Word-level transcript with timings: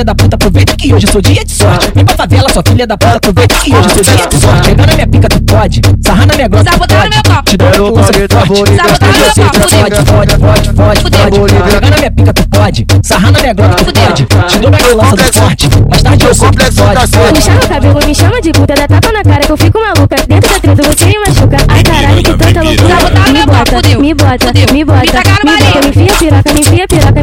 filha 0.00 0.04
da 0.04 0.14
puta, 0.14 0.36
aproveita 0.36 0.76
que 0.76 0.94
hoje 0.94 1.06
sou 1.06 1.20
dia 1.20 1.44
de 1.44 1.52
sorte. 1.52 1.92
Vem 1.94 2.04
pra 2.04 2.16
favela, 2.16 2.48
sua 2.50 2.62
filha 2.66 2.86
da 2.86 2.96
puta, 2.96 3.16
aproveita 3.16 3.54
que 3.56 3.74
hoje 3.74 3.88
sou 3.90 4.02
dia 4.02 4.26
de 4.26 4.40
sorte. 4.40 4.68
Pegar 4.70 4.86
na 4.86 4.94
minha 4.94 5.06
pica, 5.06 5.28
tu 5.28 5.42
pode. 5.42 5.80
Sarrar 6.00 6.26
na 6.26 6.34
minha 6.34 6.48
tu 6.48 6.56
no 6.56 6.64
pode. 6.64 7.44
Te 7.44 7.56
dou 7.56 7.92
uma 7.92 8.00
lança 8.00 8.12
forte. 8.46 8.76
Sabotar 8.76 9.12
no 9.12 9.18
meu 9.18 9.30
Você 9.30 9.42
copo, 9.42 9.60
pode, 9.60 10.04
pode, 10.04 10.36
pode, 10.38 10.72
pode, 10.72 11.00
Fudeu. 11.00 11.20
pode. 11.30 11.54
Pegar 11.54 11.90
na 11.90 11.96
minha 11.98 12.10
pica, 12.10 12.32
tu 12.32 12.48
pode. 12.48 12.86
Sarrar 13.02 13.32
na 13.32 13.40
minha 13.40 13.52
grota, 13.54 13.74
tu 13.76 13.84
Fudeu. 13.84 14.02
pode. 14.02 14.24
Te 14.24 14.58
dou 14.58 14.70
uma 14.70 15.02
lança 15.02 15.16
do 15.16 15.32
forte. 15.34 15.68
Mais 15.90 16.02
tarde 16.02 16.24
eu 16.24 16.34
tu 16.34 16.38
pode, 16.40 17.32
Me 17.32 17.42
chama 17.42 17.60
cabelo, 17.60 18.06
me 18.06 18.14
chama 18.14 18.40
de 18.40 18.52
puta, 18.52 18.74
dá 18.74 18.88
tapa 18.88 19.12
na 19.12 19.22
cara 19.22 19.44
que 19.44 19.52
eu 19.52 19.56
fico 19.56 19.80
maluca. 19.80 20.16
Dentro 20.28 20.50
da 20.50 20.60
treta 20.60 20.82
você 20.82 21.04
me 21.04 21.18
machuca. 21.18 21.56
Ai 21.68 21.82
caralho, 21.82 22.22
que 22.22 22.36
tanta 22.38 22.62
loucura. 22.62 22.94
Me 23.30 23.44
bota, 23.44 23.88
me 23.98 24.14
bota, 24.14 24.52
me 24.54 24.64
bota, 24.64 24.72
Me 24.72 24.84
bota, 24.84 25.80
me 25.80 25.88
enfia 25.88 26.16
piroca, 26.18 26.52
me 26.54 26.60
enfia 26.60 26.88
piroca, 26.88 27.19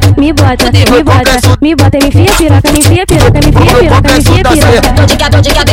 bota, 0.00 0.20
me 0.20 0.32
bota, 0.32 0.72
me 0.72 1.02
bota, 1.02 1.56
me 1.60 1.74
bota, 1.74 1.98
me 1.98 2.06
enfia 2.06 2.36
piroca, 2.36 2.72
me 2.72 2.78
enfia 2.78 3.06
piroca, 3.06 3.40
me 3.40 3.46
enfia 3.46 3.78
piroca, 3.78 4.02
me 4.02 4.16
enfia 4.16 4.42
piroca. 4.42 5.63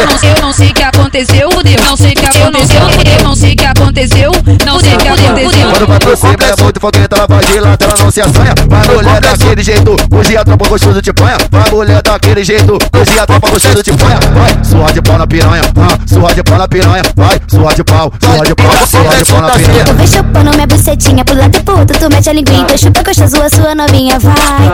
Eu 0.00 0.06
não 0.06 0.18
sei, 0.18 0.30
eu 0.30 0.40
não 0.40 0.52
sei 0.52 0.68
o 0.70 0.74
que 0.74 0.82
aconteceu, 0.82 1.50
fudeu. 1.50 1.80
Não 1.84 1.96
sei 1.96 2.12
o 2.12 2.14
que 2.14 2.26
aconteceu, 2.26 2.80
fudeu. 2.90 3.22
Não 3.22 3.36
sei 3.36 3.52
o 3.52 3.56
que 3.56 3.66
aconteceu, 3.66 4.32
não 4.64 4.80
sei 4.80 4.94
o 4.94 4.98
que 4.98 5.08
aconteceu. 5.08 5.70
Quando 5.70 5.86
vai 5.86 5.98
pro 5.98 6.16
cima 6.16 6.36
é 6.40 6.62
muito 6.62 6.80
fogueta, 6.80 7.16
ela 7.16 7.26
vai 7.26 7.44
de 7.44 7.60
lata, 7.60 7.84
ela 7.84 7.94
não 7.98 8.10
se 8.10 8.20
assanha. 8.20 8.54
Vai 8.68 8.88
mulher 8.88 9.20
daquele 9.20 9.62
jeito, 9.62 9.96
hoje 10.10 10.36
a 10.36 10.44
tropa 10.44 10.68
gostoso 10.68 11.02
te 11.02 11.12
panha. 11.12 11.36
Vai 11.50 11.70
mulher 11.70 12.02
daquele 12.02 12.44
jeito, 12.44 12.72
hoje 12.72 13.18
a 13.18 13.26
tropa 13.26 13.50
gostoso 13.50 13.82
te 13.82 13.92
panha. 13.92 14.18
Vai, 14.34 14.64
suar 14.64 14.92
de 14.92 15.02
pau 15.02 15.18
na 15.18 15.26
piranha, 15.26 15.62
ah, 15.76 15.98
suar 16.06 16.34
de 16.34 16.42
pau 16.42 16.58
na 16.58 16.68
piranha. 16.68 17.02
Vai, 17.14 17.40
suar 17.48 17.74
de 17.74 17.84
pau, 17.84 18.12
suar 18.22 18.46
de 18.46 18.54
pau, 18.54 18.86
suar 18.86 19.16
de 19.18 19.24
pau 19.24 19.42
na 19.42 19.50
piranha. 19.50 19.84
Eu 19.86 19.94
vou 19.94 20.06
chupando 20.06 20.50
minha 20.50 20.66
bucetinha 20.66 21.24
pro 21.24 21.36
lado 21.36 21.56
e 21.56 21.62
pro 21.62 21.78
outro, 21.78 21.98
tu 21.98 22.08
mete 22.08 22.30
a 22.30 22.32
linguinha, 22.32 22.64
tu 22.64 22.78
chupa 22.78 23.02
gostoso 23.02 23.42
a 23.42 23.50
sua 23.50 23.74
novinha, 23.74 24.18
vai. 24.18 24.34
Ai, 24.34 24.72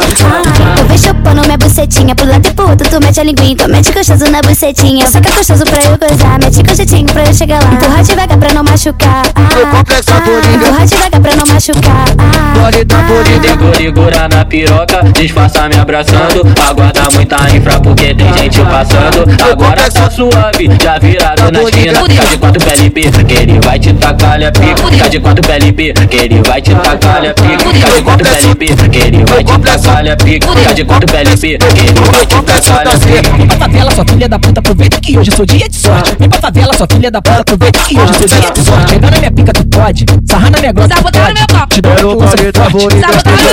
eu 0.79 0.87
vou 0.87 0.99
chupando 0.99 1.43
minha 1.43 1.59
bucetinha 1.59 2.15
pro 2.15 2.27
lado 2.29 2.47
e 2.47 2.53
pro 2.53 2.69
outro, 2.69 2.89
tu 2.89 3.01
mete 3.01 3.21
a 3.21 3.25
linguinha, 3.25 3.57
tu 3.57 3.69
mete 3.69 3.93
gostoso 3.93 4.31
na 4.31 4.41
bucetinha. 4.41 5.07
Saca 5.17 5.31
gostoso 5.31 5.65
pra 5.65 5.83
eu 5.83 5.97
gozar, 5.97 6.39
mete 6.39 6.63
com 6.63 6.75
jeitinho 6.75 7.07
pra 7.07 7.25
eu 7.25 7.33
chegar 7.33 7.63
lá. 7.65 7.73
Empurra 7.73 8.03
devagar 8.05 8.37
pra 8.37 8.53
não 8.53 8.63
machucar. 8.63 9.23
É 9.25 10.21
bonito. 10.21 10.67
Empurra 10.67 10.87
devagar 10.87 11.21
pra 11.23 11.37
não 11.37 11.47
machucar. 11.47 12.05
Ah, 12.19 12.59
Bonita, 12.59 12.97
bonita. 12.97 13.77
Segura 13.79 14.29
na 14.29 14.45
piroca, 14.45 15.03
disfarça 15.15 15.71
me 15.71 15.77
abraçando. 15.77 16.47
Aguarda 16.69 17.09
muita 17.15 17.37
infra 17.57 17.81
porque 17.81 18.15
tem 18.15 18.35
gente 18.35 18.61
passando. 18.61 19.25
Agora 19.51 19.91
tá 19.91 20.11
suave, 20.11 20.69
já 20.83 20.99
viraram 20.99 21.51
na 21.51 21.63
esquina. 21.63 22.03
Fica 22.03 22.27
de 22.27 22.37
quatro 22.37 22.65
PLP, 22.67 23.25
que 23.25 23.35
ele 23.35 23.61
vai 23.61 23.79
te 23.79 23.95
tacar 23.95 24.43
a 24.43 24.53
pica. 24.53 24.87
Fica 24.91 25.09
de 25.09 25.21
quatro 25.21 25.43
PLP, 25.47 25.95
que 26.11 26.17
ele 26.19 26.43
vai 26.47 26.61
te 26.61 26.75
tacar 26.75 27.25
a 27.25 27.33
pica. 27.33 27.71
Fica 27.73 27.91
de 27.91 28.03
quatro 28.03 28.29
PLP, 28.29 28.89
que 28.91 28.99
ele 28.99 29.25
vai 29.25 29.43
te 29.43 29.59
tacar 29.59 30.07
a 30.07 30.17
pica. 30.17 30.49
Fica 30.53 30.75
de 30.75 30.85
quatro 30.85 31.07
PLP, 31.11 31.59
que 31.59 31.81
ele 31.81 32.01
vai 32.13 32.27
te 32.27 32.43
tacar 32.43 32.87
a 32.87 32.99
pica. 32.99 33.56
Sua 33.97 34.05
filha 34.05 34.29
da 34.29 34.39
puta, 34.39 34.61
aproveita 34.61 35.01
que 35.01 35.19
hoje 35.19 35.31
sou 35.31 35.47
dia 35.47 35.67
de 35.67 35.75
sorte. 35.75 36.15
Vem 36.19 36.29
pra 36.29 36.39
favela, 36.39 36.77
sua 36.77 36.87
filha 36.87 37.11
da 37.11 37.23
puta, 37.23 37.41
aproveita 37.41 37.79
que 37.79 37.99
hoje 37.99 38.13
sou 38.13 38.29
dia 38.29 38.51
de 38.51 38.63
sorte. 38.63 38.93
Pegar 38.93 39.11
na 39.11 39.17
minha 39.17 39.31
pica, 39.31 39.53
tu 39.55 39.67
pode. 39.69 40.05
Sarrar 40.27 40.51
na 40.51 40.59
minha 40.59 40.73
grota, 40.73 40.97
tu 40.97 41.03
pode. 41.03 41.17
meu. 41.17 41.67
Te 41.67 41.81
dou 41.81 41.95
uma 41.95 42.27
lança 42.27 42.37
forte. 42.37 43.01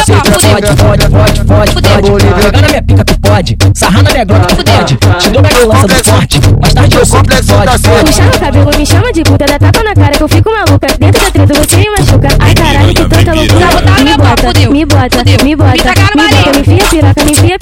Sabotar 0.06 0.42
meu 0.44 0.76
pode, 0.76 1.08
pode, 1.08 1.08
pode, 1.08 1.46
pode, 1.46 2.02
pode. 2.02 2.26
Pegar 2.26 2.62
na 2.62 2.68
minha 2.68 2.84
pica, 2.84 3.06
tu 3.06 3.20
pode. 3.22 3.58
Sarrar 3.74 4.04
na 4.04 4.12
minha 4.12 4.26
grota, 4.26 4.56
tu 4.56 4.66
pode. 4.66 4.98
Te 4.98 5.30
dou 5.30 5.42
uma 5.42 5.74
lança 5.74 5.88
do 5.88 6.04
forte. 6.04 6.40
Mais 6.62 6.74
tarde 6.74 6.96
eu 6.98 7.06
tu 7.06 7.12
pode, 7.12 7.82
pode. 7.82 8.04
Me 8.04 8.14
chama 8.14 8.32
cabelo, 8.32 8.78
me 8.78 8.86
chama 8.86 9.14
de 9.14 9.24
puta, 9.24 9.46
dá 9.46 9.60
tapa 9.60 9.84
na 9.84 9.94
cara 9.96 10.18
que 10.18 10.24
eu 10.24 10.28
fico 10.28 10.52
maluca. 10.52 10.88
Dentro 11.00 11.22
da 11.24 11.32
treta 11.32 11.54
você 11.54 11.78
me 11.78 11.90
machuca. 11.90 12.28
Ai 12.40 12.54
caralho, 12.54 12.94
que 12.94 13.06
tanta 13.08 13.34
loucura. 13.34 13.66
Me 13.96 14.04
meu 14.04 14.18
bota, 14.18 14.54
me 14.70 14.86
bota, 14.86 15.24
me 15.24 15.26
bota, 15.26 15.44
Me 15.44 15.56
bota, 15.56 15.94
balinho. 16.18 16.52
me 16.52 16.60
enfia 16.60 16.84
piroca, 16.90 17.24
me 17.24 17.32
enfia 17.32 17.32
piroca, 17.32 17.32
me 17.32 17.32
enfia 17.32 17.60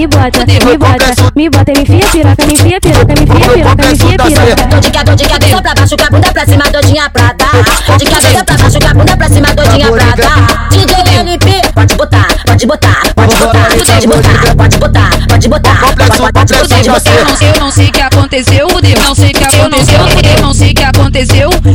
me 0.00 0.06
bota, 0.06 0.46
me 0.46 0.78
bota, 0.78 1.32
me 1.36 1.50
bota, 1.50 1.72
me 1.72 1.82
enfia 1.82 2.10
piroca, 2.10 2.46
me 2.46 2.54
enfia 2.54 2.80
piroca, 2.80 3.14
me 3.14 3.22
enfia 3.22 3.52
piroca, 3.52 3.84
me 3.84 3.92
enfia 3.92 4.16
piroca. 4.16 5.04
Tô 5.04 5.14
de 5.14 5.28
cabeça 5.28 5.60
pra 5.60 5.74
baixo, 5.74 5.96
com 5.96 6.04
a 6.04 6.10
bunda 6.10 6.32
pra 6.32 6.46
cima, 6.46 6.64
doidinha 6.70 7.10
pra 7.10 7.34
dar. 7.34 7.50
Tô 7.84 7.96
de 7.96 8.04
cabeça 8.06 8.44
pra 8.44 8.56
baixo, 8.56 8.78
com 8.80 8.88
a 8.88 8.94
bunda 8.94 9.16
pra 9.16 9.28
cima, 9.28 9.54
doidinha 9.54 9.92
pra 9.92 10.04
dar. 10.16 10.68
DJ 10.70 11.18
LP, 11.18 11.72
pode 11.74 11.94
botar, 11.96 12.26
pode 12.46 12.66
botar, 12.66 13.02
pode 13.14 13.36
botar, 13.36 13.68
pode 13.86 14.06
botar, 14.06 14.54
pode 14.56 14.78
botar, 14.78 15.26
pode 15.26 15.48
botar, 15.48 15.80
pode 15.88 16.18
botar, 16.18 16.30
pode 16.32 16.48
botar. 16.48 17.18
eu 17.18 17.26
não 17.26 17.36
sei, 17.36 17.50
eu 17.50 17.60
não 17.60 17.70
sei 17.70 17.88
o 17.88 17.92
que 17.92 18.00
aconteceu, 18.00 18.70
fudeu. 18.70 19.00
Não 19.00 19.14
sei 19.14 19.30
o 19.30 19.32
que 19.34 19.44
aconteceu, 19.44 20.08
fudeu. 20.08 20.40
Não 20.40 20.54
sei 20.54 20.70
o 20.70 20.74
que 20.74 20.82
aconteceu, 20.84 20.89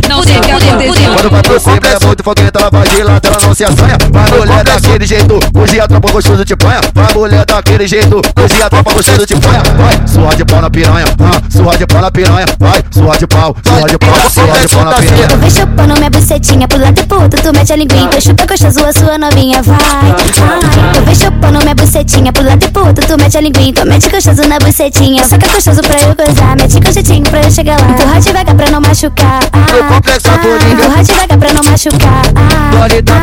não 0.10 0.24
sei 0.24 0.38
o 0.38 0.42
que 0.42 0.52
aconteceu. 0.52 1.14
Quando 1.14 1.30
vai 1.30 1.42
pro 1.42 1.60
cima 1.60 1.76
é 1.76 2.06
muito 2.06 2.24
fogueta, 2.24 2.60
ela 2.60 2.70
vai 2.72 2.88
de 2.88 3.04
lata, 3.04 3.28
ela 3.28 3.38
não 3.42 3.54
se 3.54 3.64
assanha. 3.66 3.98
Vai 4.12 4.32
mulher 4.32 4.64
daquele 4.64 5.06
jeito, 5.06 5.40
hoje 5.54 5.80
a 5.80 5.88
tropa 5.88 6.12
gostoso 6.12 6.46
te 6.46 6.56
panha. 6.56 6.82
Vai 6.94 7.14
mulher 7.14 7.46
daquele 7.46 7.88
jeito, 7.88 8.22
hoje 8.42 8.62
a 8.62 8.70
tropa 8.70 8.94
gostoso 8.94 9.26
te 9.26 9.36
panha. 9.36 9.62
Vai, 9.78 10.08
suar 10.08 10.36
de 10.36 10.46
pau 10.46 10.62
na 10.62 10.70
piranha, 10.70 11.06
ah, 11.20 11.42
suar 11.66 11.78
de 11.78 11.88
pau 11.88 12.02
na 12.02 12.12
piranha. 12.12 12.46
Vai, 12.60 12.84
suar 12.92 13.18
de 13.18 13.28
pau, 13.28 13.56
suar 13.66 13.90
de 13.90 13.98
pau, 13.98 14.30
suar 14.30 14.60
de 14.60 14.68
pau 14.68 14.86
na 14.86 14.94
piranha. 14.94 15.28
eu 15.32 15.38
vou 15.40 15.50
chupando 15.50 15.94
minha 15.96 16.10
bucetinha 16.12 16.68
pro 16.68 16.80
lado 16.80 17.00
e 17.00 17.04
pro 17.04 17.22
outro, 17.24 17.42
tu 17.42 17.52
mete 17.54 17.74
a 17.74 17.76
linguinha, 17.76 18.08
tu 18.08 18.22
chupa 18.22 18.46
gostoso 18.46 18.86
a 18.86 18.94
sua 18.94 19.18
novinha, 19.18 19.64
vai. 19.64 19.78
Ai, 19.82 20.98
eu 20.98 21.04
vou 21.04 21.16
chupando 21.16 21.60
minha 21.60 21.74
bucetinha 21.76 22.32
pro 22.32 22.44
lado 22.44 22.64
e 22.64 22.70
pro 22.70 22.86
outro, 22.86 23.06
tu 23.08 23.18
mete 23.18 23.38
a 23.38 23.42
linguinha, 23.42 23.74
tu 23.74 23.88
mete 23.88 24.10
gostoso 24.10 24.48
na 24.48 24.60
bucetinha. 24.60 25.24
Saca 25.26 25.48
gostoso 25.48 25.82
pra 25.82 26.00
eu 26.02 26.16
gozar, 26.16 26.56
mete 26.56 26.80
com 26.80 26.92
jeitinho 26.92 27.24
pra 27.24 27.42
eu 27.42 27.50
chegar 27.50 27.80
lá. 27.82 27.90
Empurra 27.90 28.20
devagar 28.20 28.56
pra 28.56 28.70
não 28.70 28.82
machucar. 28.82 29.40
Ah, 29.52 29.66
é 29.68 30.38
bonito. 30.38 30.72
empurra 30.72 31.04
devagar 31.04 31.38
pra 31.38 31.54
não 31.54 31.64
machucar. 31.64 32.22
Ah, 32.36 32.78
bonita. 32.78 33.16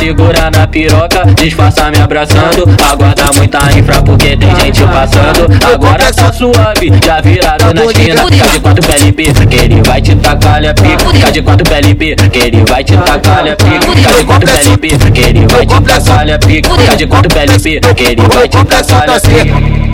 Segura 0.00 0.50
na 0.50 0.66
piroca, 0.66 1.26
disfarça 1.34 1.90
me 1.90 1.98
abraçando. 1.98 2.64
Aguarda 2.90 3.30
muita 3.36 3.58
infra 3.78 4.00
porque 4.00 4.34
tem 4.34 4.56
gente 4.56 4.82
passando. 4.84 5.46
Agora 5.72 6.10
tá 6.10 6.32
suave, 6.32 6.90
já 7.04 7.20
viraram 7.20 7.74
na 7.74 7.84
esquina. 7.84 8.24
Fica 8.24 8.48
de 8.48 8.60
quatro 8.60 8.86
PLP, 8.86 9.46
que 9.46 9.56
ele 9.56 9.82
vai 9.82 10.00
te 10.00 10.16
tacar 10.16 10.64
a 10.64 10.72
pica. 10.72 11.10
Fica 11.12 11.30
de 11.30 11.42
quatro 11.42 11.68
PLP, 11.68 12.16
que 12.16 12.38
ele 12.38 12.64
vai 12.66 12.82
te 12.82 12.96
tacar 12.96 13.46
a 13.46 13.56
pica. 13.56 13.92
Fica 13.94 14.14
de 14.14 14.24
quatro 14.24 14.50
PLP, 14.50 15.12
que 15.12 15.20
ele 15.20 15.46
vai 15.46 15.66
te 15.66 15.80
tacar 15.82 16.30
a 16.30 16.38
pica. 16.38 16.70
Fica 16.70 16.96
de 16.96 17.06
quatro 17.06 17.28
PLP, 17.28 17.80
que 17.94 18.02
ele 18.02 18.22
vai 18.22 18.48
te 18.48 18.64
tacar 18.64 19.10
a 19.10 19.20
pica. 19.20 19.89